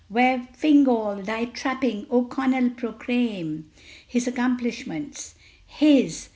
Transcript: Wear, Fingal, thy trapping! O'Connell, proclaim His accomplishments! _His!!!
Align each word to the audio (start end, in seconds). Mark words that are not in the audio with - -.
Wear, 0.09 0.47
Fingal, 0.53 1.17
thy 1.21 1.45
trapping! 1.45 2.07
O'Connell, 2.09 2.71
proclaim 2.71 3.69
His 4.07 4.25
accomplishments! 4.27 5.35
_His!!! 5.79 6.29